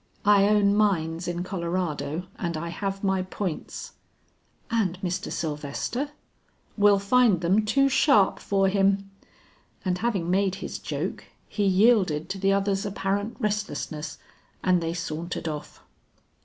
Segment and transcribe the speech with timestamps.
[0.25, 3.91] "I own mines in Colorado and I have my points."
[4.71, 5.31] "And Mr.
[5.31, 6.09] Sylvester?"
[6.75, 9.11] "Will find them too sharp for him."
[9.85, 14.17] And having made his joke, he yielded to the other's apparent restlessness,
[14.63, 15.83] and they sauntered off.